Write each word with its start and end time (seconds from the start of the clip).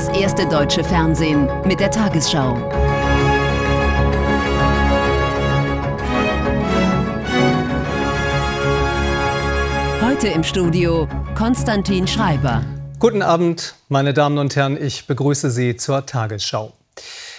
Das 0.00 0.18
erste 0.18 0.48
deutsche 0.48 0.82
Fernsehen 0.82 1.46
mit 1.66 1.78
der 1.78 1.90
Tagesschau. 1.90 2.56
Heute 10.02 10.28
im 10.28 10.42
Studio 10.42 11.06
Konstantin 11.34 12.06
Schreiber. 12.06 12.64
Guten 12.98 13.20
Abend, 13.20 13.74
meine 13.90 14.14
Damen 14.14 14.38
und 14.38 14.56
Herren, 14.56 14.82
ich 14.82 15.06
begrüße 15.06 15.50
Sie 15.50 15.76
zur 15.76 16.06
Tagesschau. 16.06 16.72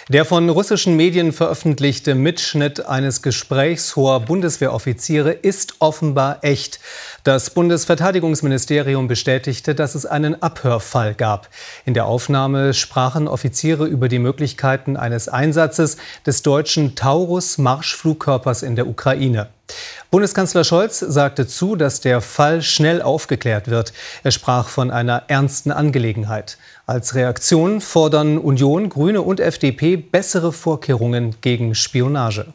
Der 0.08 0.24
von 0.24 0.48
russischen 0.48 0.96
Medien 0.96 1.32
veröffentlichte 1.32 2.14
Mitschnitt 2.14 2.86
eines 2.86 3.22
Gesprächs 3.22 3.94
hoher 3.94 4.20
Bundeswehroffiziere 4.20 5.32
ist 5.32 5.76
offenbar 5.78 6.38
echt. 6.42 6.80
Das 7.24 7.50
Bundesverteidigungsministerium 7.50 9.06
bestätigte, 9.06 9.76
dass 9.76 9.94
es 9.94 10.06
einen 10.06 10.42
Abhörfall 10.42 11.14
gab. 11.14 11.48
In 11.84 11.94
der 11.94 12.06
Aufnahme 12.06 12.74
sprachen 12.74 13.28
Offiziere 13.28 13.86
über 13.86 14.08
die 14.08 14.18
Möglichkeiten 14.18 14.96
eines 14.96 15.28
Einsatzes 15.28 15.98
des 16.26 16.42
deutschen 16.42 16.96
Taurus-Marschflugkörpers 16.96 18.64
in 18.64 18.74
der 18.74 18.88
Ukraine. 18.88 19.50
Bundeskanzler 20.10 20.64
Scholz 20.64 20.98
sagte 20.98 21.46
zu, 21.46 21.76
dass 21.76 22.00
der 22.00 22.20
Fall 22.20 22.60
schnell 22.60 23.00
aufgeklärt 23.00 23.68
wird. 23.68 23.92
Er 24.24 24.32
sprach 24.32 24.68
von 24.68 24.90
einer 24.90 25.22
ernsten 25.28 25.70
Angelegenheit. 25.70 26.58
Als 26.86 27.14
Reaktion 27.14 27.80
fordern 27.80 28.36
Union, 28.36 28.88
Grüne 28.88 29.22
und 29.22 29.38
FDP 29.38 29.96
bessere 29.96 30.52
Vorkehrungen 30.52 31.36
gegen 31.40 31.76
Spionage. 31.76 32.52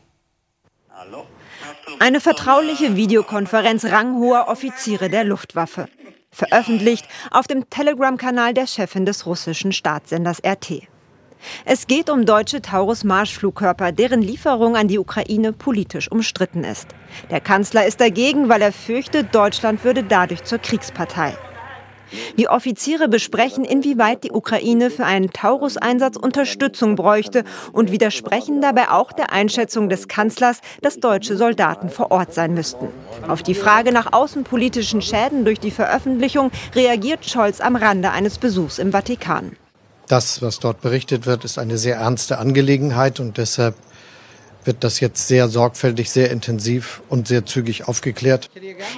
Eine 1.99 2.19
vertrauliche 2.19 2.95
Videokonferenz 2.95 3.85
ranghoher 3.85 4.49
Offiziere 4.49 5.09
der 5.09 5.23
Luftwaffe. 5.23 5.87
Veröffentlicht 6.31 7.07
auf 7.31 7.47
dem 7.47 7.69
Telegram-Kanal 7.69 8.53
der 8.53 8.67
Chefin 8.67 9.05
des 9.05 9.25
russischen 9.25 9.71
Staatssenders 9.71 10.41
RT. 10.45 10.83
Es 11.65 11.87
geht 11.87 12.09
um 12.09 12.25
deutsche 12.25 12.61
Taurus-Marschflugkörper, 12.61 13.91
deren 13.91 14.21
Lieferung 14.21 14.75
an 14.75 14.87
die 14.87 14.99
Ukraine 14.99 15.53
politisch 15.53 16.11
umstritten 16.11 16.63
ist. 16.63 16.89
Der 17.31 17.39
Kanzler 17.39 17.85
ist 17.85 18.01
dagegen, 18.01 18.49
weil 18.49 18.61
er 18.61 18.73
fürchtet, 18.73 19.33
Deutschland 19.33 19.83
würde 19.83 20.03
dadurch 20.03 20.43
zur 20.43 20.59
Kriegspartei. 20.59 21.37
Die 22.37 22.47
Offiziere 22.47 23.07
besprechen, 23.07 23.63
inwieweit 23.63 24.23
die 24.23 24.31
Ukraine 24.31 24.89
für 24.89 25.05
einen 25.05 25.31
Taurus-Einsatz 25.31 26.17
Unterstützung 26.17 26.95
bräuchte 26.95 27.43
und 27.73 27.91
widersprechen 27.91 28.61
dabei 28.61 28.89
auch 28.89 29.11
der 29.11 29.31
Einschätzung 29.31 29.89
des 29.89 30.07
Kanzlers, 30.07 30.61
dass 30.81 30.99
deutsche 30.99 31.37
Soldaten 31.37 31.89
vor 31.89 32.11
Ort 32.11 32.33
sein 32.33 32.53
müssten. 32.53 32.87
Auf 33.27 33.43
die 33.43 33.55
Frage 33.55 33.91
nach 33.91 34.13
außenpolitischen 34.13 35.01
Schäden 35.01 35.45
durch 35.45 35.59
die 35.59 35.71
Veröffentlichung 35.71 36.51
reagiert 36.75 37.25
Scholz 37.25 37.61
am 37.61 37.75
Rande 37.75 38.11
eines 38.11 38.37
Besuchs 38.37 38.79
im 38.79 38.91
Vatikan. 38.91 39.55
Das, 40.07 40.41
was 40.41 40.59
dort 40.59 40.79
berichtet 40.79 41.25
wird, 41.25 41.43
ist 41.43 41.59
eine 41.59 41.77
sehr 41.77 41.97
ernste 41.97 42.37
Angelegenheit 42.37 43.19
und 43.19 43.37
deshalb 43.37 43.75
wird 44.67 44.83
das 44.83 44.99
jetzt 44.99 45.27
sehr 45.27 45.47
sorgfältig, 45.47 46.11
sehr 46.11 46.29
intensiv 46.29 47.01
und 47.09 47.27
sehr 47.27 47.45
zügig 47.45 47.87
aufgeklärt. 47.87 48.49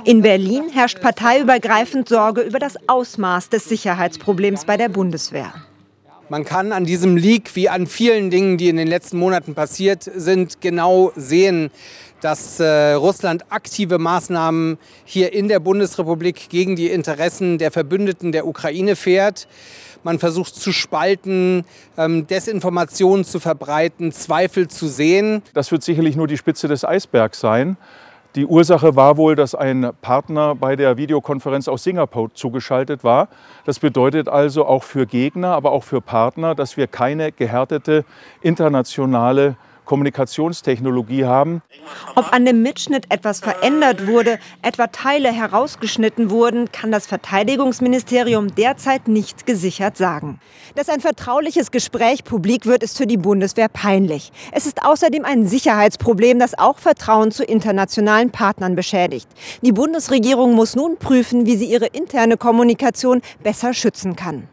In 0.03 0.21
Berlin 0.21 0.69
herrscht 0.73 0.99
parteiübergreifend 0.99 2.09
Sorge 2.09 2.41
über 2.41 2.59
das 2.59 2.75
Ausmaß 2.87 3.49
des 3.49 3.65
Sicherheitsproblems 3.69 4.65
bei 4.65 4.75
der 4.75 4.89
Bundeswehr. 4.89 5.53
Man 6.29 6.45
kann 6.45 6.71
an 6.73 6.85
diesem 6.85 7.17
Leak 7.17 7.55
wie 7.55 7.69
an 7.69 7.87
vielen 7.87 8.29
Dingen, 8.29 8.57
die 8.57 8.69
in 8.69 8.77
den 8.77 8.87
letzten 8.87 9.17
Monaten 9.17 9.55
passiert 9.55 10.03
sind, 10.03 10.61
genau 10.61 11.11
sehen, 11.15 11.71
dass 12.21 12.59
äh, 12.59 12.93
Russland 12.93 13.45
aktive 13.49 13.97
Maßnahmen 13.97 14.77
hier 15.05 15.33
in 15.33 15.47
der 15.47 15.59
Bundesrepublik 15.59 16.49
gegen 16.49 16.75
die 16.75 16.87
Interessen 16.87 17.57
der 17.57 17.71
Verbündeten 17.71 18.31
der 18.31 18.47
Ukraine 18.47 18.95
fährt. 18.95 19.47
Man 20.03 20.19
versucht 20.19 20.55
zu 20.55 20.71
spalten, 20.71 21.65
ähm, 21.97 22.25
Desinformationen 22.27 23.25
zu 23.25 23.39
verbreiten, 23.39 24.11
Zweifel 24.11 24.67
zu 24.67 24.87
sehen. 24.87 25.41
Das 25.53 25.71
wird 25.71 25.83
sicherlich 25.83 26.15
nur 26.15 26.27
die 26.27 26.37
Spitze 26.37 26.67
des 26.67 26.85
Eisbergs 26.85 27.39
sein. 27.39 27.77
Die 28.35 28.45
Ursache 28.45 28.95
war 28.95 29.17
wohl, 29.17 29.35
dass 29.35 29.55
ein 29.55 29.89
Partner 30.01 30.53
bei 30.53 30.75
der 30.75 30.97
Videokonferenz 30.97 31.67
aus 31.67 31.83
Singapur 31.83 32.31
zugeschaltet 32.35 33.03
war. 33.03 33.27
Das 33.65 33.79
bedeutet 33.79 34.29
also 34.29 34.65
auch 34.65 34.83
für 34.83 35.07
Gegner, 35.07 35.55
aber 35.55 35.71
auch 35.71 35.83
für 35.83 35.99
Partner, 35.99 36.53
dass 36.53 36.77
wir 36.77 36.85
keine 36.85 37.31
gehärtete 37.31 38.05
internationale 38.41 39.57
Kommunikationstechnologie 39.89 41.25
haben. 41.25 41.63
Ob 42.15 42.31
an 42.31 42.45
dem 42.45 42.61
Mitschnitt 42.61 43.05
etwas 43.09 43.39
verändert 43.39 44.05
wurde, 44.05 44.37
etwa 44.61 44.85
Teile 44.85 45.31
herausgeschnitten 45.31 46.29
wurden, 46.29 46.71
kann 46.71 46.91
das 46.91 47.07
Verteidigungsministerium 47.07 48.53
derzeit 48.53 49.07
nicht 49.07 49.47
gesichert 49.47 49.97
sagen. 49.97 50.39
Dass 50.75 50.89
ein 50.89 50.99
vertrauliches 50.99 51.71
Gespräch 51.71 52.23
publik 52.23 52.67
wird, 52.67 52.83
ist 52.83 52.97
für 52.97 53.07
die 53.07 53.17
Bundeswehr 53.17 53.67
peinlich. 53.67 54.31
Es 54.51 54.67
ist 54.67 54.85
außerdem 54.85 55.25
ein 55.25 55.47
Sicherheitsproblem, 55.47 56.37
das 56.37 56.57
auch 56.57 56.77
Vertrauen 56.77 57.31
zu 57.31 57.43
internationalen 57.43 58.29
Partnern 58.29 58.75
beschädigt. 58.75 59.27
Die 59.63 59.71
Bundesregierung 59.71 60.53
muss 60.53 60.75
nun 60.75 60.97
prüfen, 60.97 61.47
wie 61.47 61.57
sie 61.57 61.65
ihre 61.65 61.87
interne 61.87 62.37
Kommunikation 62.37 63.23
besser 63.41 63.73
schützen 63.73 64.15
kann. 64.15 64.47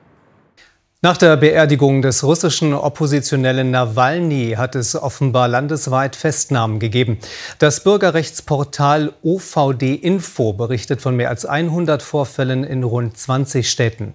Nach 1.03 1.19
der 1.19 1.37
Beerdigung 1.37 2.01
des 2.01 2.25
russischen 2.25 2.73
Oppositionellen 2.73 3.71
Nawalny 3.71 4.55
hat 4.57 4.75
es 4.75 4.97
offenbar 4.97 5.47
landesweit 5.47 6.17
Festnahmen 6.17 6.79
gegeben. 6.79 7.19
Das 7.59 7.85
Bürgerrechtsportal 7.85 9.13
OVD 9.23 9.95
Info 9.95 10.55
berichtet 10.55 11.03
von 11.03 11.15
mehr 11.15 11.29
als 11.29 11.45
100 11.45 12.01
Vorfällen 12.01 12.65
in 12.65 12.83
rund 12.83 13.15
20 13.15 13.71
Städten. 13.71 14.15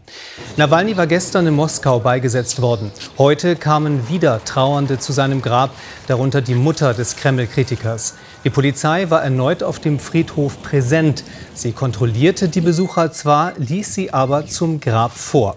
Nawalny 0.57 0.97
war 0.97 1.05
gestern 1.05 1.45
in 1.45 1.53
Moskau 1.53 1.99
beigesetzt 1.99 2.63
worden. 2.63 2.91
Heute 3.19 3.55
kamen 3.55 4.09
wieder 4.09 4.43
Trauernde 4.43 4.97
zu 4.97 5.13
seinem 5.13 5.43
Grab, 5.43 5.69
darunter 6.07 6.41
die 6.41 6.55
Mutter 6.55 6.95
des 6.95 7.15
Kreml-Kritikers. 7.15 8.15
Die 8.43 8.49
Polizei 8.49 9.11
war 9.11 9.21
erneut 9.21 9.61
auf 9.61 9.77
dem 9.77 9.99
Friedhof 9.99 10.63
präsent. 10.63 11.23
Sie 11.53 11.73
kontrollierte 11.73 12.49
die 12.49 12.61
Besucher 12.61 13.11
zwar, 13.11 13.53
ließ 13.57 13.93
sie 13.93 14.11
aber 14.11 14.47
zum 14.47 14.79
Grab 14.79 15.15
vor. 15.15 15.55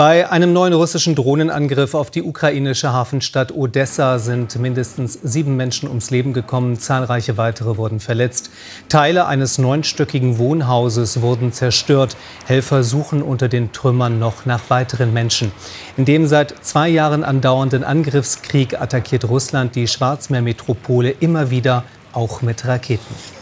Bei 0.00 0.30
einem 0.30 0.54
neuen 0.54 0.72
russischen 0.72 1.14
Drohnenangriff 1.14 1.92
auf 1.92 2.10
die 2.10 2.22
ukrainische 2.22 2.90
Hafenstadt 2.90 3.52
Odessa 3.52 4.18
sind 4.18 4.58
mindestens 4.58 5.18
sieben 5.22 5.56
Menschen 5.56 5.90
ums 5.90 6.10
Leben 6.10 6.32
gekommen. 6.32 6.78
Zahlreiche 6.78 7.36
weitere 7.36 7.76
wurden 7.76 8.00
verletzt. 8.00 8.50
Teile 8.88 9.26
eines 9.26 9.58
neunstöckigen 9.58 10.38
Wohnhauses 10.38 11.20
wurden 11.20 11.52
zerstört. 11.52 12.16
Helfer 12.46 12.82
suchen 12.82 13.20
unter 13.20 13.50
den 13.50 13.72
Trümmern 13.72 14.18
noch 14.18 14.46
nach 14.46 14.70
weiteren 14.70 15.12
Menschen. 15.12 15.52
In 15.98 16.06
dem 16.06 16.26
seit 16.26 16.54
zwei 16.64 16.88
Jahren 16.88 17.22
andauernden 17.22 17.84
Angriffskrieg 17.84 18.80
attackiert 18.80 19.28
Russland 19.28 19.76
die 19.76 19.86
Schwarzmeermetropole 19.86 21.10
immer 21.10 21.50
wieder, 21.50 21.84
auch 22.14 22.40
mit 22.40 22.64
Raketen. 22.64 23.39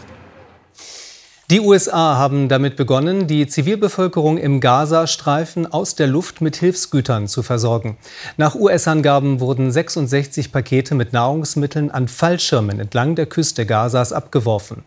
Die 1.51 1.61
USA 1.61 2.15
haben 2.15 2.47
damit 2.47 2.75
begonnen, 2.75 3.25
die 3.25 3.47
Zivilbevölkerung 3.47 4.37
im 4.37 4.59
Gazastreifen 4.59 5.65
aus 5.65 5.95
der 5.95 6.05
Luft 6.05 6.41
mit 6.41 6.57
Hilfsgütern 6.57 7.27
zu 7.27 7.41
versorgen. 7.41 7.97
Nach 8.37 8.53
US-Angaben 8.53 9.39
wurden 9.39 9.71
66 9.71 10.51
Pakete 10.51 10.93
mit 10.93 11.11
Nahrungsmitteln 11.11 11.89
an 11.89 12.07
Fallschirmen 12.07 12.79
entlang 12.79 13.15
der 13.15 13.25
Küste 13.25 13.65
Gazas 13.65 14.13
abgeworfen. 14.13 14.83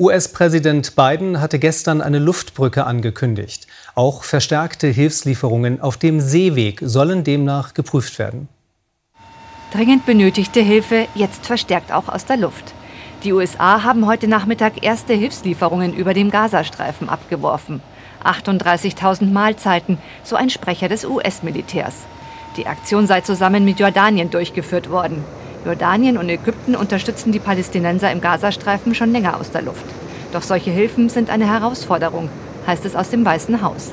US-Präsident 0.00 0.96
Biden 0.96 1.38
hatte 1.38 1.58
gestern 1.58 2.00
eine 2.00 2.18
Luftbrücke 2.18 2.86
angekündigt. 2.86 3.66
Auch 3.94 4.24
verstärkte 4.24 4.86
Hilfslieferungen 4.86 5.82
auf 5.82 5.98
dem 5.98 6.22
Seeweg 6.22 6.80
sollen 6.82 7.24
demnach 7.24 7.74
geprüft 7.74 8.18
werden. 8.18 8.48
Dringend 9.70 10.06
benötigte 10.06 10.60
Hilfe 10.60 11.08
jetzt 11.14 11.44
verstärkt 11.44 11.92
auch 11.92 12.08
aus 12.08 12.24
der 12.24 12.38
Luft. 12.38 12.72
Die 13.26 13.32
USA 13.32 13.82
haben 13.82 14.06
heute 14.06 14.28
Nachmittag 14.28 14.84
erste 14.84 15.12
Hilfslieferungen 15.12 15.92
über 15.92 16.14
dem 16.14 16.30
Gazastreifen 16.30 17.08
abgeworfen. 17.08 17.82
38.000 18.22 19.32
Mahlzeiten, 19.32 19.98
so 20.22 20.36
ein 20.36 20.48
Sprecher 20.48 20.88
des 20.88 21.04
US-Militärs. 21.04 22.04
Die 22.56 22.68
Aktion 22.68 23.08
sei 23.08 23.22
zusammen 23.22 23.64
mit 23.64 23.80
Jordanien 23.80 24.30
durchgeführt 24.30 24.90
worden. 24.90 25.24
Jordanien 25.64 26.18
und 26.18 26.28
Ägypten 26.28 26.76
unterstützen 26.76 27.32
die 27.32 27.40
Palästinenser 27.40 28.12
im 28.12 28.20
Gazastreifen 28.20 28.94
schon 28.94 29.10
länger 29.10 29.40
aus 29.40 29.50
der 29.50 29.62
Luft. 29.62 29.86
Doch 30.32 30.42
solche 30.42 30.70
Hilfen 30.70 31.08
sind 31.08 31.28
eine 31.28 31.50
Herausforderung, 31.50 32.28
heißt 32.68 32.84
es 32.84 32.94
aus 32.94 33.10
dem 33.10 33.24
Weißen 33.24 33.60
Haus. 33.60 33.90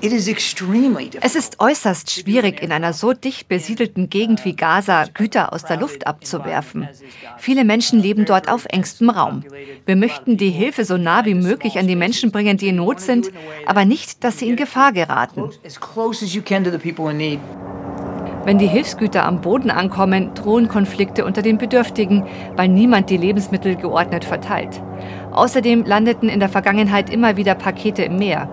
Es 0.00 1.34
ist 1.34 1.58
äußerst 1.58 2.10
schwierig, 2.12 2.62
in 2.62 2.70
einer 2.70 2.92
so 2.92 3.12
dicht 3.14 3.48
besiedelten 3.48 4.08
Gegend 4.08 4.44
wie 4.44 4.54
Gaza 4.54 5.06
Güter 5.12 5.52
aus 5.52 5.64
der 5.64 5.76
Luft 5.76 6.06
abzuwerfen. 6.06 6.88
Viele 7.36 7.64
Menschen 7.64 7.98
leben 7.98 8.24
dort 8.24 8.48
auf 8.48 8.66
engstem 8.66 9.10
Raum. 9.10 9.42
Wir 9.86 9.96
möchten 9.96 10.36
die 10.36 10.50
Hilfe 10.50 10.84
so 10.84 10.96
nah 10.96 11.24
wie 11.24 11.34
möglich 11.34 11.80
an 11.80 11.88
die 11.88 11.96
Menschen 11.96 12.30
bringen, 12.30 12.56
die 12.56 12.68
in 12.68 12.76
Not 12.76 13.00
sind, 13.00 13.32
aber 13.66 13.84
nicht, 13.84 14.22
dass 14.22 14.38
sie 14.38 14.48
in 14.48 14.54
Gefahr 14.54 14.92
geraten. 14.92 15.50
Wenn 18.44 18.58
die 18.58 18.68
Hilfsgüter 18.68 19.24
am 19.24 19.40
Boden 19.40 19.70
ankommen, 19.70 20.32
drohen 20.34 20.68
Konflikte 20.68 21.24
unter 21.24 21.42
den 21.42 21.58
Bedürftigen, 21.58 22.24
weil 22.54 22.68
niemand 22.68 23.10
die 23.10 23.16
Lebensmittel 23.16 23.74
geordnet 23.74 24.24
verteilt. 24.24 24.80
Außerdem 25.32 25.84
landeten 25.84 26.28
in 26.28 26.38
der 26.38 26.48
Vergangenheit 26.48 27.10
immer 27.10 27.36
wieder 27.36 27.56
Pakete 27.56 28.04
im 28.04 28.16
Meer. 28.16 28.48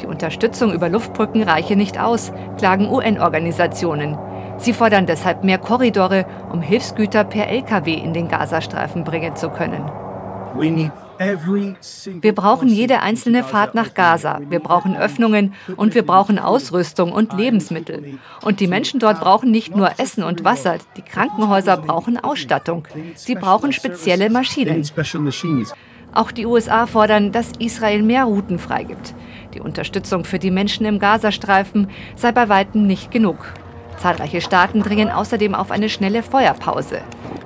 Die 0.00 0.06
Unterstützung 0.06 0.72
über 0.72 0.88
Luftbrücken 0.88 1.42
reiche 1.42 1.76
nicht 1.76 1.98
aus, 1.98 2.32
klagen 2.58 2.88
UN-Organisationen. 2.88 4.16
Sie 4.58 4.72
fordern 4.72 5.06
deshalb 5.06 5.44
mehr 5.44 5.58
Korridore, 5.58 6.26
um 6.52 6.60
Hilfsgüter 6.60 7.24
per 7.24 7.48
Lkw 7.48 7.94
in 7.94 8.12
den 8.12 8.28
Gazastreifen 8.28 9.04
bringen 9.04 9.36
zu 9.36 9.50
können. 9.50 9.84
Wir 12.20 12.34
brauchen 12.34 12.68
jede 12.68 13.00
einzelne 13.00 13.44
Fahrt 13.44 13.74
nach 13.74 13.94
Gaza. 13.94 14.40
Wir 14.48 14.60
brauchen 14.60 14.96
Öffnungen 14.96 15.54
und 15.76 15.94
wir 15.94 16.04
brauchen 16.04 16.38
Ausrüstung 16.38 17.12
und 17.12 17.32
Lebensmittel. 17.36 18.18
Und 18.42 18.60
die 18.60 18.66
Menschen 18.66 19.00
dort 19.00 19.20
brauchen 19.20 19.50
nicht 19.50 19.74
nur 19.74 19.98
Essen 19.98 20.22
und 20.22 20.44
Wasser. 20.44 20.76
Die 20.96 21.02
Krankenhäuser 21.02 21.76
brauchen 21.76 22.18
Ausstattung. 22.18 22.86
Sie 23.14 23.34
brauchen 23.34 23.72
spezielle 23.72 24.30
Maschinen. 24.30 24.84
Auch 26.14 26.30
die 26.30 26.46
USA 26.46 26.86
fordern, 26.86 27.32
dass 27.32 27.52
Israel 27.58 28.02
mehr 28.02 28.24
Routen 28.24 28.58
freigibt. 28.58 29.14
Die 29.54 29.60
Unterstützung 29.60 30.24
für 30.24 30.38
die 30.38 30.50
Menschen 30.50 30.86
im 30.86 30.98
Gazastreifen 30.98 31.88
sei 32.16 32.32
bei 32.32 32.48
weitem 32.48 32.86
nicht 32.86 33.10
genug. 33.10 33.52
Zahlreiche 33.96 34.40
Staaten 34.40 34.82
dringen 34.82 35.10
außerdem 35.10 35.54
auf 35.54 35.70
eine 35.70 35.88
schnelle 35.88 36.22
Feuerpause. 36.22 37.00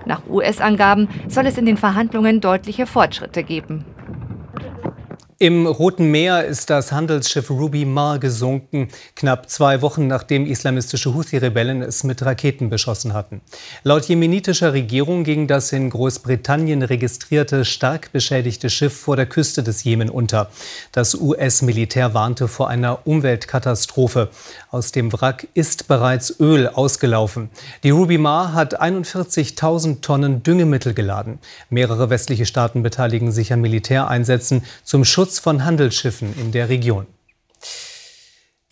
Nach 0.05 0.23
US-Angaben 0.29 1.09
soll 1.29 1.47
es 1.47 1.59
in 1.59 1.67
den 1.67 1.77
Verhandlungen 1.77 2.41
deutliche 2.41 2.87
Fortschritte 2.87 3.43
geben. 3.43 3.85
Im 5.43 5.67
Roten 5.67 6.13
Meer 6.13 6.45
ist 6.45 6.71
das 6.71 6.93
Handelsschiff 6.93 7.51
Ruby 7.51 7.85
Mar 7.85 8.21
gesunken, 8.21 8.87
knapp 9.17 9.51
zwei 9.51 9.83
Wochen 9.83 10.07
nachdem 10.07 10.47
islamistische 10.47 11.15
Houthi-Rebellen 11.15 11.83
es 11.83 12.05
mit 12.05 12.25
Raketen 12.25 12.71
beschossen 12.71 13.13
hatten. 13.13 13.41
Laut 13.83 14.05
jemenitischer 14.05 14.73
Regierung 14.73 15.25
ging 15.25 15.49
das 15.49 15.73
in 15.73 15.91
Großbritannien 15.91 16.83
registrierte, 16.83 17.65
stark 17.65 18.13
beschädigte 18.13 18.71
Schiff 18.71 18.97
vor 18.97 19.17
der 19.17 19.27
Küste 19.27 19.65
des 19.65 19.83
Jemen 19.83 20.11
unter. 20.11 20.49
Das 20.93 21.17
US-Militär 21.17 22.15
warnte 22.15 22.47
vor 22.47 22.69
einer 22.69 23.05
Umweltkatastrophe. 23.05 24.29
Aus 24.71 24.93
dem 24.93 25.13
Wrack 25.13 25.49
ist 25.55 25.89
bereits 25.89 26.39
Öl 26.39 26.69
ausgelaufen. 26.69 27.51
Die 27.83 27.91
Ruby 27.91 28.17
Mar 28.17 28.53
hat 28.55 28.81
41.000 28.81 30.03
Tonnen 30.03 30.45
Düngemittel 30.45 30.95
geladen. 30.95 31.41
Mehrere 31.69 32.11
westliche 32.11 32.47
Staaten 32.47 32.85
beteiligen 32.85 33.33
sich 33.33 33.53
an 33.53 33.61
Militäreinsätzen 33.61 34.63
zum 34.85 35.05
Schutz 35.05 35.32
Schutz 35.33 35.39
von 35.39 35.65
Handelsschiffen 35.65 36.39
in 36.39 36.53
der 36.53 36.69
Region. 36.69 37.07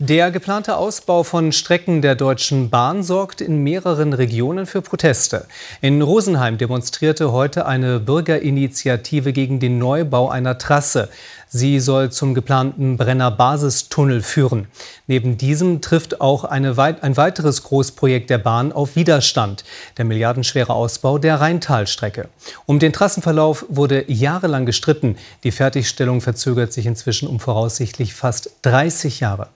Der 0.03 0.31
geplante 0.31 0.79
Ausbau 0.79 1.25
von 1.25 1.53
Strecken 1.53 2.01
der 2.01 2.15
Deutschen 2.15 2.71
Bahn 2.71 3.03
sorgt 3.03 3.43
in 3.43 3.63
mehreren 3.63 4.15
Regionen 4.15 4.65
für 4.65 4.81
Proteste. 4.81 5.45
In 5.83 6.01
Rosenheim 6.01 6.57
demonstrierte 6.57 7.33
heute 7.33 7.67
eine 7.67 8.01
Bürgerinitiative 8.01 9.35
gegen 9.35 9.61
den 9.61 9.77
Neubau 9.77 10.31
einer 10.31 10.57
Trasse. 10.57 11.11
Sie 11.49 11.81
soll 11.81 12.11
zum 12.11 12.33
geplanten 12.33 12.97
Brenner 12.97 13.31
Basistunnel 13.31 14.23
führen. 14.23 14.69
Neben 15.07 15.37
diesem 15.37 15.83
trifft 15.83 16.23
auch 16.23 16.45
eine, 16.45 16.79
ein 16.79 17.19
weiteres 17.19 17.63
Großprojekt 17.65 18.31
der 18.31 18.39
Bahn 18.39 18.73
auf 18.73 18.97
Widerstand, 18.97 19.65
der 19.99 20.07
milliardenschwere 20.07 20.73
Ausbau 20.73 21.19
der 21.19 21.43
Rheintalstrecke. 21.43 22.31
Um 22.65 22.79
den 22.79 22.95
Trassenverlauf 22.95 23.67
wurde 23.69 24.11
jahrelang 24.11 24.65
gestritten. 24.65 25.19
Die 25.45 25.53
Fertigstellung 25.53 26.23
verzögert 26.23 26.73
sich 26.73 26.87
inzwischen 26.87 27.29
um 27.29 27.39
voraussichtlich 27.39 28.15
fast 28.15 28.51
30 28.63 29.21
Jahre. 29.21 29.49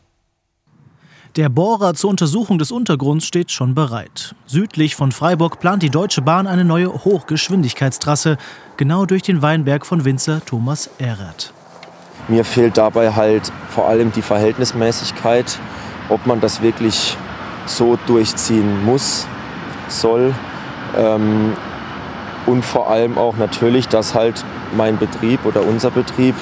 Der 1.36 1.48
Bohrer 1.48 1.94
zur 1.94 2.10
Untersuchung 2.10 2.58
des 2.58 2.70
Untergrunds 2.70 3.26
steht 3.26 3.50
schon 3.50 3.74
bereit. 3.74 4.36
Südlich 4.46 4.94
von 4.94 5.10
Freiburg 5.10 5.58
plant 5.58 5.82
die 5.82 5.90
Deutsche 5.90 6.22
Bahn 6.22 6.46
eine 6.46 6.64
neue 6.64 6.92
Hochgeschwindigkeitstrasse, 6.92 8.38
genau 8.76 9.04
durch 9.04 9.22
den 9.22 9.42
Weinberg 9.42 9.84
von 9.84 10.04
Winzer 10.04 10.44
Thomas 10.46 10.88
Ehrert. 10.98 11.52
Mir 12.28 12.44
fehlt 12.44 12.76
dabei 12.76 13.14
halt 13.14 13.50
vor 13.68 13.88
allem 13.88 14.12
die 14.12 14.22
Verhältnismäßigkeit, 14.22 15.58
ob 16.08 16.24
man 16.24 16.40
das 16.40 16.62
wirklich 16.62 17.16
so 17.66 17.98
durchziehen 18.06 18.84
muss, 18.84 19.26
soll. 19.88 20.32
Ähm, 20.96 21.54
und 22.46 22.64
vor 22.64 22.88
allem 22.88 23.18
auch 23.18 23.36
natürlich, 23.36 23.88
dass 23.88 24.14
halt 24.14 24.44
mein 24.76 24.98
Betrieb 24.98 25.44
oder 25.44 25.66
unser 25.66 25.90
Betrieb 25.90 26.36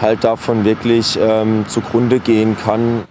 halt 0.00 0.24
davon 0.24 0.64
wirklich 0.64 1.16
ähm, 1.22 1.66
zugrunde 1.68 2.18
gehen 2.18 2.56
kann. 2.56 3.04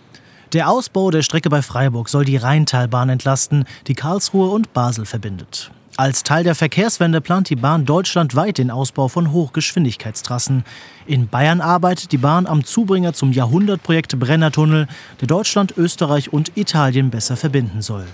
Der 0.54 0.70
Ausbau 0.70 1.10
der 1.10 1.24
Strecke 1.24 1.50
bei 1.50 1.64
Freiburg 1.64 2.10
soll 2.10 2.26
die 2.26 2.38
Rheintalbahn 2.38 3.10
entlasten, 3.10 3.66
die 3.88 3.96
Karlsruhe 3.96 4.50
und 4.50 4.72
Basel 4.72 5.08
verbindet. 5.08 5.72
Als 5.98 6.22
Teil 6.22 6.44
der 6.44 6.54
Verkehrswende 6.54 7.22
plant 7.22 7.50
die 7.50 7.56
Bahn 7.56 7.86
deutschlandweit 7.86 8.60
den 8.60 8.70
Ausbau 8.70 9.08
von 9.08 9.32
Hochgeschwindigkeitstrassen. 9.32 10.64
In 11.08 11.28
Bayern 11.28 11.60
arbeitet 11.60 12.12
die 12.12 12.18
Bahn 12.20 12.46
am 12.46 12.64
Zubringer 12.64 13.14
zum 13.14 13.32
Jahrhundertprojekt 13.32 14.20
Brennertunnel, 14.20 14.88
der 15.22 15.28
Deutschland, 15.28 15.76
Österreich 15.76 16.32
und 16.32 16.56
Italien 16.56 17.10
besser 17.10 17.36
verbinden 17.36 17.82
soll. 17.82 18.06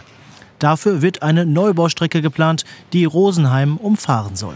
Dafür 0.60 1.02
wird 1.02 1.22
eine 1.24 1.46
Neubaustrecke 1.46 2.22
geplant, 2.22 2.64
die 2.94 3.04
Rosenheim 3.04 3.76
umfahren 3.76 4.38
soll. 4.38 4.56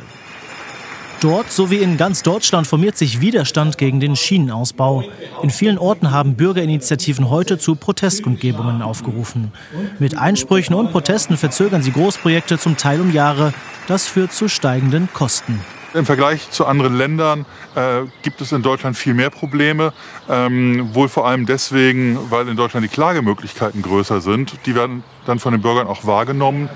Dort 1.24 1.54
sowie 1.54 1.78
in 1.78 1.96
ganz 1.96 2.22
Deutschland 2.22 2.68
formiert 2.68 2.98
sich 2.98 3.22
Widerstand 3.22 3.78
gegen 3.78 4.02
den 4.02 4.18
Schienenausbau. 4.18 5.06
In 5.42 5.52
vielen 5.52 5.78
Orten 5.78 6.12
haben 6.12 6.36
Bürgerinitiativen 6.36 7.30
heute 7.30 7.58
zu 7.58 7.76
Protestkundgebungen 7.76 8.82
aufgerufen. 8.82 9.54
Mit 10.00 10.18
Einsprüchen 10.18 10.76
und 10.76 10.92
Protesten 10.92 11.38
verzögern 11.38 11.82
sie 11.82 11.94
Großprojekte 11.94 12.58
zum 12.58 12.76
Teil 12.76 13.00
um 13.00 13.14
Jahre. 13.14 13.54
Das 13.88 14.06
führt 14.06 14.34
zu 14.34 14.50
steigenden 14.50 15.08
Kosten. 15.14 15.62
Im 15.94 16.06
Vergleich 16.06 16.52
zu 16.52 16.66
anderen 16.66 16.98
Ländern 16.98 17.46
äh, 17.76 18.02
gibt 18.22 18.42
es 18.42 18.52
in 18.52 18.62
Deutschland 18.62 18.98
viel 18.98 19.14
mehr 19.14 19.30
Probleme. 19.30 19.94
Ähm, 20.30 20.90
wohl 20.94 21.08
vor 21.08 21.26
allem 21.26 21.46
deswegen, 21.46 22.20
weil 22.32 22.50
in 22.50 22.58
Deutschland 22.58 22.84
die 22.84 22.90
Klagemöglichkeiten 22.90 23.82
größer 23.82 24.20
sind. 24.20 24.56
Die 24.66 24.76
werden 24.76 25.06
dann 25.26 25.40
von 25.40 25.54
den 25.54 25.62
Bürgern 25.62 25.88
auch 25.88 26.06
wahrgenommen. 26.06 26.68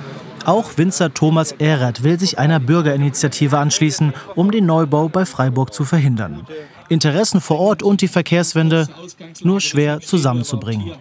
Auch 0.47 0.77
Winzer 0.77 1.13
Thomas 1.13 1.51
Ehrert 1.51 2.03
will 2.03 2.17
sich 2.17 2.39
einer 2.39 2.61
Bürgerinitiative 2.61 3.57
anschließen, 3.57 4.13
um 4.33 4.49
den 4.49 4.65
Neubau 4.65 5.09
bei 5.09 5.25
Freiburg 5.25 5.73
zu 5.73 5.83
verhindern. 5.83 6.47
Interessen 6.87 7.41
vor 7.41 7.59
Ort 7.59 7.83
und 7.83 7.99
die 7.99 8.07
Verkehrswende 8.07 8.87
nur 9.43 9.59
schwer 9.59 9.99
zusammenzubringen. 9.99 10.93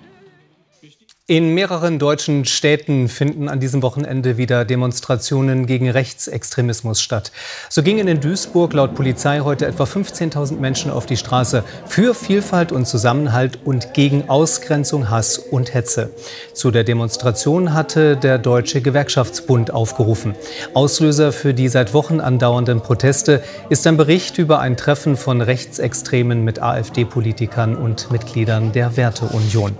In 1.28 1.54
mehreren 1.54 1.98
deutschen 1.98 2.44
Städten 2.44 3.08
finden 3.08 3.48
an 3.48 3.58
diesem 3.58 3.82
Wochenende 3.82 4.36
wieder 4.36 4.64
Demonstrationen 4.64 5.66
gegen 5.66 5.90
Rechtsextremismus 5.90 7.00
statt. 7.00 7.32
So 7.68 7.82
gingen 7.82 8.06
in 8.06 8.20
Duisburg 8.20 8.72
laut 8.74 8.94
Polizei 8.94 9.40
heute 9.40 9.66
etwa 9.66 9.82
15.000 9.82 10.60
Menschen 10.60 10.88
auf 10.88 11.04
die 11.04 11.16
Straße 11.16 11.64
für 11.88 12.14
Vielfalt 12.14 12.70
und 12.70 12.86
Zusammenhalt 12.86 13.58
und 13.64 13.92
gegen 13.92 14.28
Ausgrenzung, 14.28 15.10
Hass 15.10 15.36
und 15.38 15.74
Hetze. 15.74 16.10
Zu 16.52 16.70
der 16.70 16.84
Demonstration 16.84 17.74
hatte 17.74 18.16
der 18.16 18.38
Deutsche 18.38 18.80
Gewerkschaftsbund 18.80 19.72
aufgerufen. 19.72 20.36
Auslöser 20.74 21.32
für 21.32 21.54
die 21.54 21.66
seit 21.66 21.92
Wochen 21.92 22.20
andauernden 22.20 22.82
Proteste 22.82 23.42
ist 23.68 23.84
ein 23.88 23.96
Bericht 23.96 24.38
über 24.38 24.60
ein 24.60 24.76
Treffen 24.76 25.16
von 25.16 25.40
Rechtsextremen 25.40 26.44
mit 26.44 26.62
AfD-Politikern 26.62 27.74
und 27.74 28.12
Mitgliedern 28.12 28.70
der 28.70 28.96
Werteunion. 28.96 29.76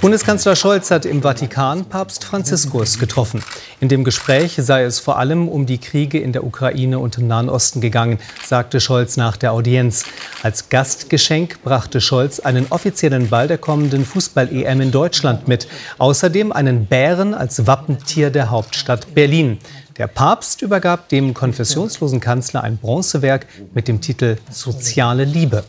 Bundeskanzler 0.00 0.56
Scholz 0.56 0.90
hat 0.90 1.04
im 1.04 1.22
Vatikan 1.22 1.84
Papst 1.84 2.24
Franziskus 2.24 2.98
getroffen. 2.98 3.42
In 3.80 3.88
dem 3.88 4.04
Gespräch 4.04 4.54
sei 4.58 4.82
es 4.84 4.98
vor 4.98 5.18
allem 5.18 5.48
um 5.48 5.66
die 5.66 5.78
Kriege 5.78 6.18
in 6.18 6.32
der 6.32 6.44
Ukraine 6.44 6.98
und 6.98 7.18
im 7.18 7.26
Nahen 7.28 7.48
Osten 7.48 7.80
gegangen, 7.80 8.18
sagte 8.44 8.80
Scholz 8.80 9.16
nach 9.16 9.36
der 9.36 9.52
Audienz. 9.52 10.04
Als 10.42 10.68
Gastgeschenk 10.68 11.62
brachte 11.62 12.00
Scholz 12.00 12.40
einen 12.40 12.66
offiziellen 12.70 13.28
Ball 13.28 13.48
der 13.48 13.58
kommenden 13.58 14.04
Fußball-EM 14.04 14.80
in 14.80 14.90
Deutschland 14.90 15.48
mit. 15.48 15.68
Außerdem 15.98 16.52
einen 16.52 16.86
Bären 16.86 17.34
als 17.34 17.66
Wappentier 17.66 18.30
der 18.30 18.50
Hauptstadt 18.50 19.14
Berlin. 19.14 19.58
Der 19.98 20.06
Papst 20.06 20.62
übergab 20.62 21.08
dem 21.10 21.34
konfessionslosen 21.34 22.20
Kanzler 22.20 22.64
ein 22.64 22.78
Bronzewerk 22.78 23.46
mit 23.74 23.88
dem 23.88 24.00
Titel 24.00 24.38
Soziale 24.50 25.24
Liebe. 25.24 25.64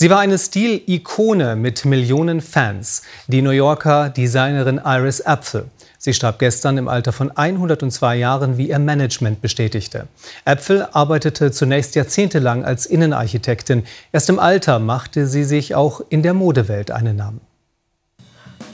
Sie 0.00 0.08
war 0.08 0.20
eine 0.20 0.38
Stilikone 0.38 1.56
mit 1.56 1.84
Millionen 1.84 2.40
Fans, 2.40 3.02
die 3.26 3.42
New 3.42 3.50
Yorker 3.50 4.08
Designerin 4.08 4.80
Iris 4.82 5.20
Apfel. 5.20 5.66
Sie 5.98 6.14
starb 6.14 6.38
gestern 6.38 6.78
im 6.78 6.88
Alter 6.88 7.12
von 7.12 7.30
102 7.30 8.16
Jahren, 8.16 8.56
wie 8.56 8.70
ihr 8.70 8.78
Management 8.78 9.42
bestätigte. 9.42 10.08
Apfel 10.46 10.88
arbeitete 10.92 11.52
zunächst 11.52 11.96
jahrzehntelang 11.96 12.64
als 12.64 12.86
Innenarchitektin. 12.86 13.84
Erst 14.10 14.30
im 14.30 14.38
Alter 14.38 14.78
machte 14.78 15.26
sie 15.26 15.44
sich 15.44 15.74
auch 15.74 16.00
in 16.08 16.22
der 16.22 16.32
Modewelt 16.32 16.90
einen 16.90 17.16
Namen. 17.16 17.42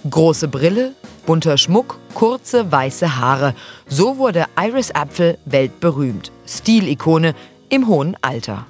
Große 0.09 0.47
Brille, 0.47 0.93
bunter 1.27 1.59
Schmuck, 1.59 1.99
kurze 2.15 2.71
weiße 2.71 3.17
Haare. 3.17 3.57
So 3.89 4.19
wurde 4.19 4.45
Iris 4.57 4.95
Apfel 4.95 5.39
weltberühmt. 5.45 6.31
Stilikone 6.47 7.35
im 7.69 7.89
hohen 7.89 8.17
Alter. 8.23 8.65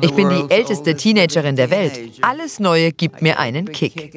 Ich 0.00 0.14
bin 0.14 0.28
die 0.30 0.44
älteste 0.48 0.94
Teenagerin 0.96 1.56
der 1.56 1.70
Welt. 1.70 1.92
Alles 2.22 2.60
Neue 2.60 2.92
gibt 2.92 3.22
mir 3.22 3.38
einen 3.38 3.70
Kick. 3.70 4.14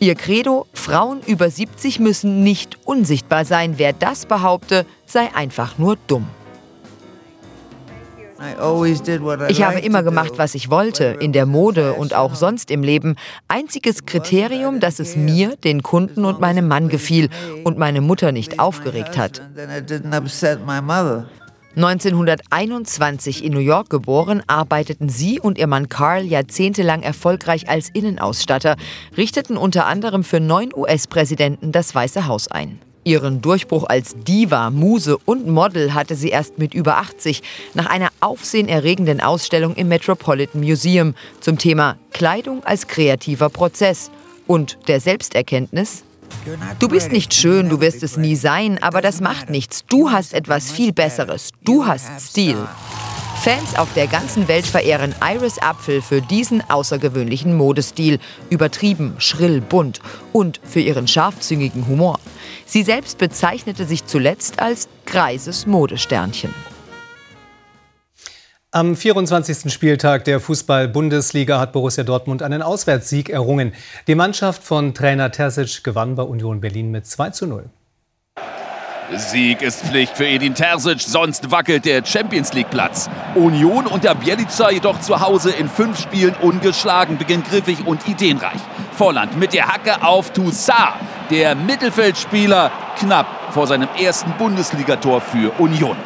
Ihr 0.00 0.14
Credo, 0.14 0.66
Frauen 0.74 1.20
über 1.26 1.50
70 1.50 1.98
müssen 1.98 2.44
nicht 2.44 2.78
unsichtbar 2.84 3.44
sein. 3.44 3.74
Wer 3.78 3.92
das 3.92 4.26
behaupte, 4.26 4.86
sei 5.06 5.34
einfach 5.34 5.78
nur 5.78 5.96
dumm. 6.06 6.28
Ich 9.48 9.62
habe 9.64 9.80
immer 9.80 10.04
gemacht, 10.04 10.34
was 10.36 10.54
ich 10.54 10.70
wollte, 10.70 11.16
in 11.18 11.32
der 11.32 11.44
Mode 11.44 11.94
und 11.94 12.14
auch 12.14 12.36
sonst 12.36 12.70
im 12.70 12.84
Leben. 12.84 13.16
Einziges 13.48 14.06
Kriterium, 14.06 14.78
dass 14.78 15.00
es 15.00 15.16
mir, 15.16 15.56
den 15.56 15.82
Kunden 15.82 16.24
und 16.24 16.40
meinem 16.40 16.68
Mann 16.68 16.88
gefiel 16.88 17.30
und 17.64 17.78
meine 17.78 18.00
Mutter 18.00 18.30
nicht 18.30 18.60
aufgeregt 18.60 19.18
hat. 19.18 19.42
1921 21.76 23.44
in 23.44 23.52
New 23.52 23.60
York 23.60 23.90
geboren, 23.90 24.42
arbeiteten 24.46 25.08
sie 25.08 25.38
und 25.38 25.58
ihr 25.58 25.66
Mann 25.66 25.88
Carl 25.88 26.24
jahrzehntelang 26.24 27.02
erfolgreich 27.02 27.68
als 27.68 27.88
Innenausstatter, 27.90 28.76
richteten 29.16 29.56
unter 29.56 29.86
anderem 29.86 30.24
für 30.24 30.40
neun 30.40 30.72
US-Präsidenten 30.74 31.70
das 31.72 31.94
Weiße 31.94 32.26
Haus 32.26 32.48
ein. 32.48 32.80
Ihren 33.04 33.40
Durchbruch 33.40 33.84
als 33.84 34.16
Diva, 34.16 34.70
Muse 34.70 35.16
und 35.24 35.48
Model 35.48 35.94
hatte 35.94 36.14
sie 36.14 36.28
erst 36.28 36.58
mit 36.58 36.74
über 36.74 36.98
80 36.98 37.42
nach 37.74 37.86
einer 37.86 38.08
aufsehenerregenden 38.20 39.20
Ausstellung 39.20 39.74
im 39.76 39.88
Metropolitan 39.88 40.60
Museum 40.60 41.14
zum 41.40 41.56
Thema 41.56 41.96
Kleidung 42.12 42.64
als 42.64 42.86
kreativer 42.86 43.48
Prozess 43.48 44.10
und 44.46 44.78
der 44.88 45.00
Selbsterkenntnis, 45.00 46.04
Du 46.78 46.88
bist 46.88 47.12
nicht 47.12 47.34
schön, 47.34 47.68
du 47.68 47.80
wirst 47.80 48.02
es 48.02 48.16
nie 48.16 48.36
sein, 48.36 48.82
aber 48.82 49.00
das 49.00 49.20
macht 49.20 49.50
nichts. 49.50 49.84
Du 49.86 50.10
hast 50.10 50.34
etwas 50.34 50.70
viel 50.70 50.92
Besseres. 50.92 51.50
Du 51.64 51.86
hast 51.86 52.30
Stil. 52.30 52.56
Fans 53.42 53.76
auf 53.76 53.92
der 53.94 54.08
ganzen 54.08 54.48
Welt 54.48 54.66
verehren 54.66 55.14
Iris 55.22 55.58
Apfel 55.62 56.02
für 56.02 56.20
diesen 56.20 56.60
außergewöhnlichen 56.68 57.56
Modestil, 57.56 58.18
übertrieben, 58.50 59.14
schrill, 59.18 59.60
bunt 59.60 60.00
und 60.32 60.60
für 60.64 60.80
ihren 60.80 61.06
scharfzüngigen 61.06 61.86
Humor. 61.86 62.18
Sie 62.66 62.82
selbst 62.82 63.16
bezeichnete 63.18 63.84
sich 63.84 64.04
zuletzt 64.06 64.60
als 64.60 64.88
greises 65.06 65.66
Modesternchen. 65.66 66.52
Am 68.70 68.96
24. 68.96 69.72
Spieltag 69.72 70.24
der 70.24 70.40
Fußball-Bundesliga 70.40 71.58
hat 71.58 71.72
Borussia 71.72 72.04
Dortmund 72.04 72.42
einen 72.42 72.60
Auswärtssieg 72.60 73.30
errungen. 73.30 73.72
Die 74.08 74.14
Mannschaft 74.14 74.62
von 74.62 74.92
Trainer 74.92 75.30
Terzic 75.30 75.82
gewann 75.82 76.16
bei 76.16 76.22
Union 76.22 76.60
Berlin 76.60 76.90
mit 76.90 77.06
2 77.06 77.30
zu 77.30 77.46
0. 77.46 77.70
Sieg 79.16 79.62
ist 79.62 79.86
Pflicht 79.86 80.18
für 80.18 80.26
Edin 80.26 80.54
Terzic, 80.54 81.00
sonst 81.00 81.50
wackelt 81.50 81.86
der 81.86 82.04
Champions 82.04 82.52
League 82.52 82.68
Platz. 82.68 83.08
Union 83.34 83.86
unter 83.86 84.14
Bielica 84.14 84.70
jedoch 84.70 85.00
zu 85.00 85.18
Hause 85.18 85.50
in 85.50 85.70
fünf 85.70 85.98
Spielen 85.98 86.34
ungeschlagen, 86.34 87.16
beginnt 87.16 87.48
griffig 87.48 87.86
und 87.86 88.06
ideenreich. 88.06 88.60
Volland 88.92 89.34
mit 89.38 89.54
der 89.54 89.66
Hacke 89.66 90.02
auf 90.02 90.30
Toussaint, 90.34 90.96
der 91.30 91.54
Mittelfeldspieler 91.54 92.70
knapp 92.98 93.54
vor 93.54 93.66
seinem 93.66 93.88
ersten 93.98 94.32
Bundesligator 94.32 95.22
für 95.22 95.52
Union. 95.58 95.96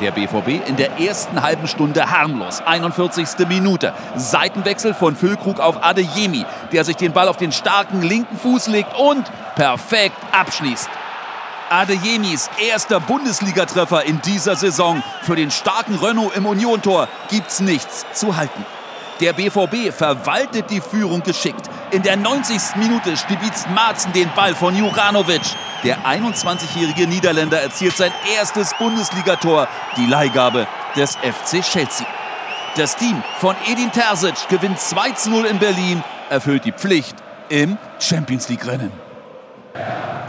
Der 0.00 0.10
BVB 0.10 0.66
in 0.68 0.76
der 0.76 0.98
ersten 0.98 1.42
halben 1.42 1.68
Stunde 1.68 2.10
harmlos. 2.10 2.62
41. 2.64 3.46
Minute. 3.46 3.92
Seitenwechsel 4.16 4.94
von 4.94 5.16
Füllkrug 5.16 5.60
auf 5.60 5.84
Adeyemi, 5.84 6.44
der 6.72 6.84
sich 6.84 6.96
den 6.96 7.12
Ball 7.12 7.28
auf 7.28 7.36
den 7.36 7.52
starken 7.52 8.02
linken 8.02 8.36
Fuß 8.38 8.68
legt 8.68 8.96
und 8.98 9.30
perfekt 9.54 10.16
abschließt. 10.32 10.88
Adeyemis 11.72 12.50
erster 12.68 13.00
Bundesligatreffer 13.00 14.04
in 14.04 14.20
dieser 14.20 14.56
Saison. 14.56 15.02
Für 15.22 15.36
den 15.36 15.50
starken 15.50 15.94
Renault 15.96 16.36
im 16.36 16.44
Uniontor 16.44 17.08
gibt's 17.30 17.60
nichts 17.60 18.04
zu 18.12 18.36
halten. 18.36 18.66
Der 19.20 19.32
BVB 19.32 19.90
verwaltet 19.90 20.70
die 20.70 20.80
Führung 20.80 21.22
geschickt. 21.22 21.70
In 21.92 22.02
der 22.02 22.16
90. 22.16 22.76
Minute 22.76 23.18
stibitzt 23.18 23.68
Marzen 23.68 24.14
den 24.14 24.30
Ball 24.34 24.54
von 24.54 24.74
Juranovic. 24.74 25.42
Der 25.84 25.98
21-jährige 26.06 27.06
Niederländer 27.06 27.60
erzielt 27.60 27.94
sein 27.94 28.10
erstes 28.34 28.72
Bundesligator, 28.78 29.68
die 29.98 30.06
Leihgabe 30.06 30.66
des 30.96 31.16
FC 31.16 31.60
Chelsea. 31.60 32.06
Das 32.76 32.96
Team 32.96 33.22
von 33.40 33.54
Edin 33.70 33.92
Terzic 33.92 34.48
gewinnt 34.48 34.80
2 34.80 35.28
0 35.28 35.44
in 35.44 35.58
Berlin, 35.58 36.02
erfüllt 36.30 36.64
die 36.64 36.72
Pflicht 36.72 37.16
im 37.50 37.76
Champions 37.98 38.48
League-Rennen. 38.48 39.11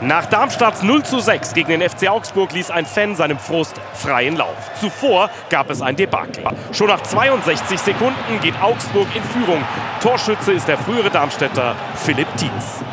Nach 0.05 0.25
Darmstadts 0.25 0.83
0 0.83 1.03
zu 1.03 1.19
6 1.21 1.53
gegen 1.53 1.69
den 1.69 1.89
FC 1.89 2.09
Augsburg 2.09 2.51
ließ 2.51 2.71
ein 2.71 2.85
Fan 2.85 3.15
seinem 3.15 3.39
Frust 3.39 3.79
freien 3.93 4.35
Lauf. 4.35 4.57
Zuvor 4.81 5.29
gab 5.49 5.69
es 5.69 5.81
ein 5.81 5.95
Debakel. 5.95 6.43
Schon 6.73 6.87
nach 6.87 7.01
62 7.01 7.79
Sekunden 7.79 8.41
geht 8.41 8.61
Augsburg 8.61 9.07
in 9.15 9.23
Führung. 9.23 9.63
Torschütze 10.01 10.51
ist 10.51 10.67
der 10.67 10.77
frühere 10.77 11.09
Darmstädter 11.09 11.77
Philipp 11.95 12.27
Tietz. 12.35 12.83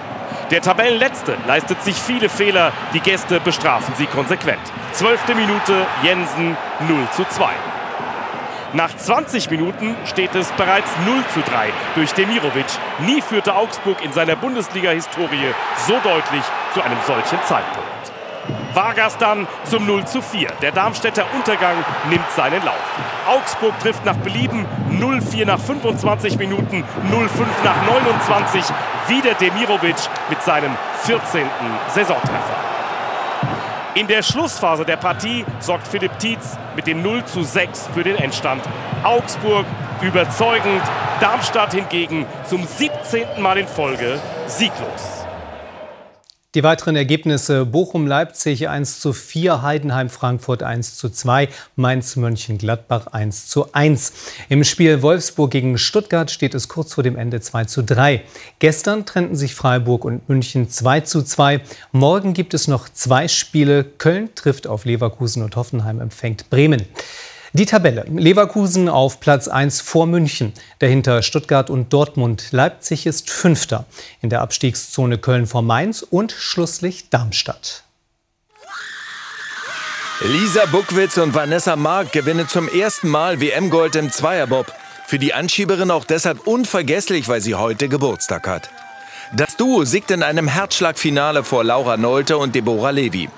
Der 0.52 0.62
Tabellenletzte 0.62 1.36
leistet 1.48 1.82
sich 1.82 1.96
viele 1.96 2.28
Fehler. 2.28 2.72
Die 2.94 3.00
Gäste 3.00 3.40
bestrafen 3.40 3.92
sie 3.98 4.06
konsequent. 4.06 4.60
Zwölfte 4.92 5.34
Minute 5.34 5.86
Jensen 6.04 6.56
0 6.88 7.08
zu 7.16 7.24
2. 7.24 7.48
Nach 8.72 8.96
20 8.96 9.50
Minuten 9.50 9.96
steht 10.04 10.32
es 10.36 10.48
bereits 10.52 10.88
0 11.04 11.24
zu 11.34 11.40
3 11.40 11.70
durch 11.96 12.12
Demirovic. 12.12 12.66
Nie 13.00 13.20
führte 13.20 13.56
Augsburg 13.56 14.04
in 14.04 14.12
seiner 14.12 14.36
Bundesliga-Historie 14.36 15.52
so 15.88 15.94
deutlich 15.94 16.44
zu 16.72 16.80
einem 16.80 16.98
solchen 17.04 17.42
Zeitpunkt. 17.46 17.90
Vargas 18.72 19.18
dann 19.18 19.48
zum 19.64 19.86
0 19.86 20.04
zu 20.04 20.22
4. 20.22 20.48
Der 20.62 20.70
Darmstädter 20.70 21.26
Untergang 21.34 21.84
nimmt 22.08 22.30
seinen 22.30 22.64
Lauf. 22.64 22.76
Augsburg 23.28 23.76
trifft 23.80 24.04
nach 24.04 24.16
Belieben 24.16 24.64
0-4 24.92 25.46
nach 25.46 25.58
25 25.58 26.38
Minuten, 26.38 26.84
0-5 27.10 27.26
nach 27.64 27.86
29. 27.86 28.62
Wieder 29.08 29.34
Demirovic 29.34 29.96
mit 30.28 30.40
seinem 30.42 30.76
14. 31.02 31.44
Saisontreffer. 31.92 32.70
In 34.00 34.06
der 34.06 34.22
Schlussphase 34.22 34.86
der 34.86 34.96
Partie 34.96 35.44
sorgt 35.58 35.86
Philipp 35.86 36.18
Tietz 36.18 36.56
mit 36.74 36.86
dem 36.86 37.02
0 37.02 37.22
zu 37.26 37.42
6 37.42 37.90
für 37.92 38.02
den 38.02 38.16
Endstand. 38.16 38.62
Augsburg 39.04 39.66
überzeugend, 40.00 40.80
Darmstadt 41.20 41.74
hingegen 41.74 42.24
zum 42.48 42.64
17. 42.64 43.42
Mal 43.42 43.58
in 43.58 43.68
Folge 43.68 44.18
sieglos. 44.46 45.19
Die 46.56 46.64
weiteren 46.64 46.96
Ergebnisse 46.96 47.64
Bochum-Leipzig 47.64 48.68
1 48.68 48.98
zu 48.98 49.12
4, 49.12 49.62
Heidenheim-Frankfurt 49.62 50.64
1 50.64 50.96
zu 50.96 51.08
2, 51.08 51.48
Mainz-Mönchengladbach 51.76 53.06
1 53.06 53.46
zu 53.46 53.72
1. 53.72 54.12
Im 54.48 54.64
Spiel 54.64 55.00
Wolfsburg 55.00 55.52
gegen 55.52 55.78
Stuttgart 55.78 56.28
steht 56.28 56.56
es 56.56 56.66
kurz 56.66 56.94
vor 56.94 57.04
dem 57.04 57.14
Ende 57.14 57.40
2 57.40 57.66
zu 57.66 57.84
3. 57.84 58.24
Gestern 58.58 59.06
trennten 59.06 59.36
sich 59.36 59.54
Freiburg 59.54 60.04
und 60.04 60.28
München 60.28 60.68
2 60.68 61.02
zu 61.02 61.22
2. 61.22 61.60
Morgen 61.92 62.34
gibt 62.34 62.52
es 62.52 62.66
noch 62.66 62.88
zwei 62.88 63.28
Spiele. 63.28 63.84
Köln 63.84 64.30
trifft 64.34 64.66
auf 64.66 64.84
Leverkusen 64.84 65.44
und 65.44 65.54
Hoffenheim 65.54 66.00
empfängt 66.00 66.50
Bremen. 66.50 66.84
Die 67.52 67.66
Tabelle. 67.66 68.04
Leverkusen 68.08 68.88
auf 68.88 69.18
Platz 69.18 69.48
1 69.48 69.80
vor 69.80 70.06
München. 70.06 70.52
Dahinter 70.78 71.20
Stuttgart 71.22 71.68
und 71.68 71.92
Dortmund. 71.92 72.44
Leipzig 72.52 73.06
ist 73.06 73.28
Fünfter. 73.28 73.86
In 74.22 74.30
der 74.30 74.40
Abstiegszone 74.40 75.18
Köln 75.18 75.48
vor 75.48 75.62
Mainz 75.62 76.02
und 76.02 76.30
Schlusslicht 76.30 77.12
Darmstadt. 77.12 77.82
Lisa 80.20 80.66
Buckwitz 80.66 81.18
und 81.18 81.34
Vanessa 81.34 81.74
Mark 81.74 82.12
gewinnen 82.12 82.46
zum 82.46 82.68
ersten 82.68 83.08
Mal 83.08 83.40
WM-Gold 83.40 83.96
im 83.96 84.12
Zweierbob. 84.12 84.72
Für 85.08 85.18
die 85.18 85.34
Anschieberin 85.34 85.90
auch 85.90 86.04
deshalb 86.04 86.46
unvergesslich, 86.46 87.26
weil 87.26 87.40
sie 87.40 87.56
heute 87.56 87.88
Geburtstag 87.88 88.46
hat. 88.46 88.70
Das 89.34 89.56
Duo 89.56 89.84
siegt 89.84 90.12
in 90.12 90.22
einem 90.22 90.46
Herzschlagfinale 90.46 91.42
vor 91.42 91.64
Laura 91.64 91.96
Nolte 91.96 92.38
und 92.38 92.54
Deborah 92.54 92.90
Levy. 92.90 93.28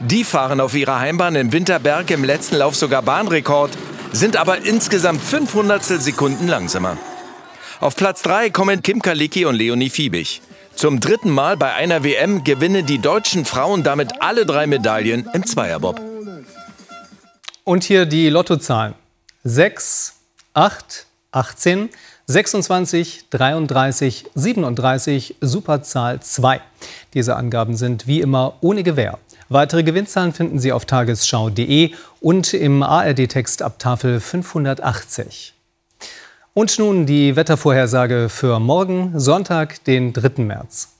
Die 0.00 0.24
fahren 0.24 0.62
auf 0.62 0.74
ihrer 0.74 0.98
Heimbahn 0.98 1.34
in 1.34 1.52
Winterberg 1.52 2.10
im 2.10 2.24
letzten 2.24 2.56
Lauf 2.56 2.74
sogar 2.74 3.02
Bahnrekord, 3.02 3.70
sind 4.12 4.38
aber 4.38 4.64
insgesamt 4.64 5.20
500 5.20 5.84
Sekunden 5.84 6.48
langsamer. 6.48 6.96
Auf 7.80 7.96
Platz 7.96 8.22
3 8.22 8.48
kommen 8.48 8.80
Kim 8.82 9.02
Kalicki 9.02 9.44
und 9.44 9.56
Leonie 9.56 9.90
Fiebig. 9.90 10.40
Zum 10.74 11.00
dritten 11.00 11.28
Mal 11.28 11.58
bei 11.58 11.74
einer 11.74 12.02
WM 12.02 12.44
gewinnen 12.44 12.86
die 12.86 12.98
deutschen 12.98 13.44
Frauen 13.44 13.82
damit 13.82 14.22
alle 14.22 14.46
drei 14.46 14.66
Medaillen 14.66 15.28
im 15.34 15.44
Zweierbob. 15.44 16.00
Und 17.64 17.84
hier 17.84 18.06
die 18.06 18.30
Lottozahlen. 18.30 18.94
6, 19.44 20.14
8, 20.54 21.06
18, 21.32 21.90
26, 22.26 23.24
33, 23.28 24.24
37, 24.34 25.36
Superzahl 25.42 26.20
2. 26.20 26.62
Diese 27.12 27.36
Angaben 27.36 27.76
sind 27.76 28.06
wie 28.06 28.22
immer 28.22 28.54
ohne 28.62 28.82
Gewähr. 28.82 29.18
Weitere 29.52 29.82
Gewinnzahlen 29.82 30.32
finden 30.32 30.60
Sie 30.60 30.70
auf 30.70 30.84
tagesschau.de 30.84 31.90
und 32.20 32.54
im 32.54 32.84
ARD-Text 32.84 33.62
ab 33.62 33.80
Tafel 33.80 34.20
580. 34.20 35.54
Und 36.54 36.78
nun 36.78 37.04
die 37.04 37.34
Wettervorhersage 37.34 38.28
für 38.28 38.60
morgen, 38.60 39.18
Sonntag, 39.18 39.82
den 39.86 40.12
3. 40.12 40.44
März. 40.44 40.90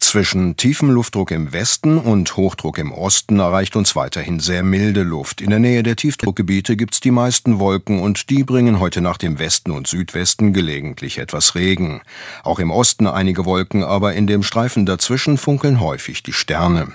Zwischen 0.00 0.56
tiefem 0.56 0.90
Luftdruck 0.90 1.30
im 1.30 1.52
Westen 1.52 1.98
und 1.98 2.36
Hochdruck 2.36 2.78
im 2.78 2.90
Osten 2.90 3.38
erreicht 3.38 3.76
uns 3.76 3.94
weiterhin 3.94 4.40
sehr 4.40 4.64
milde 4.64 5.04
Luft. 5.04 5.40
In 5.40 5.50
der 5.50 5.60
Nähe 5.60 5.84
der 5.84 5.94
Tiefdruckgebiete 5.94 6.76
gibt's 6.76 6.98
die 6.98 7.12
meisten 7.12 7.60
Wolken 7.60 8.00
und 8.00 8.28
die 8.28 8.42
bringen 8.42 8.80
heute 8.80 9.00
nach 9.00 9.18
dem 9.18 9.38
Westen 9.38 9.70
und 9.70 9.86
Südwesten 9.86 10.52
gelegentlich 10.52 11.18
etwas 11.18 11.54
Regen. 11.54 12.02
Auch 12.42 12.58
im 12.58 12.72
Osten 12.72 13.06
einige 13.06 13.44
Wolken, 13.44 13.84
aber 13.84 14.14
in 14.14 14.26
dem 14.26 14.42
Streifen 14.42 14.84
dazwischen 14.84 15.38
funkeln 15.38 15.78
häufig 15.78 16.24
die 16.24 16.32
Sterne. 16.32 16.88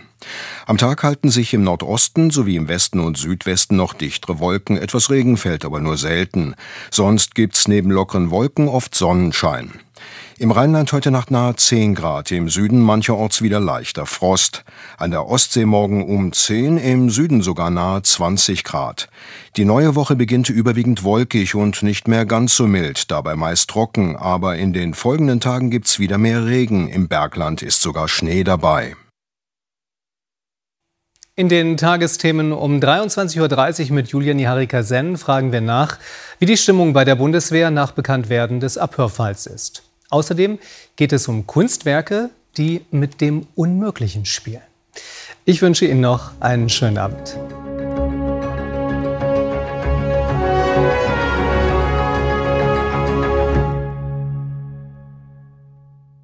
Am 0.65 0.77
Tag 0.77 1.03
halten 1.03 1.29
sich 1.29 1.53
im 1.53 1.63
Nordosten 1.63 2.31
sowie 2.31 2.55
im 2.55 2.67
Westen 2.67 2.99
und 2.99 3.17
Südwesten 3.17 3.75
noch 3.75 3.93
dichtere 3.93 4.39
Wolken, 4.39 4.77
etwas 4.77 5.09
Regen 5.09 5.37
fällt 5.37 5.63
aber 5.63 5.79
nur 5.79 5.97
selten. 5.97 6.55
Sonst 6.91 7.35
gibt's 7.35 7.67
neben 7.67 7.91
lockeren 7.91 8.31
Wolken 8.31 8.67
oft 8.67 8.95
Sonnenschein. 8.95 9.71
Im 10.39 10.51
Rheinland 10.51 10.93
heute 10.93 11.09
Nacht 11.09 11.31
nahe 11.31 11.55
10 11.55 11.95
Grad, 11.95 12.31
im 12.31 12.47
Süden 12.47 12.79
mancherorts 12.79 13.41
wieder 13.41 13.59
leichter 13.59 14.05
Frost. 14.05 14.63
An 14.97 15.09
der 15.09 15.25
Ostsee 15.25 15.65
morgen 15.65 16.05
um 16.05 16.31
10, 16.31 16.77
im 16.77 17.09
Süden 17.09 17.41
sogar 17.41 17.71
nahe 17.71 18.03
20 18.03 18.63
Grad. 18.63 19.09
Die 19.55 19.65
neue 19.65 19.95
Woche 19.95 20.15
beginnt 20.15 20.49
überwiegend 20.49 21.03
wolkig 21.03 21.55
und 21.55 21.81
nicht 21.81 22.07
mehr 22.07 22.27
ganz 22.27 22.55
so 22.55 22.67
mild, 22.67 23.09
dabei 23.09 23.35
meist 23.35 23.69
trocken, 23.71 24.15
aber 24.15 24.57
in 24.57 24.73
den 24.73 24.93
folgenden 24.93 25.39
Tagen 25.39 25.71
gibt's 25.71 25.97
wieder 25.97 26.19
mehr 26.19 26.45
Regen, 26.45 26.87
im 26.87 27.07
Bergland 27.07 27.63
ist 27.63 27.81
sogar 27.81 28.07
Schnee 28.07 28.43
dabei. 28.43 28.95
In 31.39 31.49
den 31.49 31.77
Tagesthemen 31.77 32.51
um 32.51 32.79
23.30 32.79 33.89
Uhr 33.89 33.93
mit 33.93 34.07
Julian 34.07 34.37
Niharika-Sen 34.37 35.17
fragen 35.17 35.51
wir 35.51 35.61
nach, 35.61 35.99
wie 36.39 36.47
die 36.47 36.57
Stimmung 36.57 36.93
bei 36.93 37.05
der 37.05 37.13
Bundeswehr 37.13 37.69
nach 37.69 37.91
Bekanntwerden 37.91 38.59
des 38.59 38.79
Abhörfalls 38.79 39.45
ist. 39.45 39.83
Außerdem 40.09 40.57
geht 40.95 41.13
es 41.13 41.27
um 41.27 41.45
Kunstwerke, 41.45 42.31
die 42.57 42.81
mit 42.89 43.21
dem 43.21 43.45
Unmöglichen 43.53 44.25
spielen. 44.25 44.63
Ich 45.45 45.61
wünsche 45.61 45.85
Ihnen 45.85 46.01
noch 46.01 46.31
einen 46.39 46.69
schönen 46.69 46.97
Abend. 46.97 47.37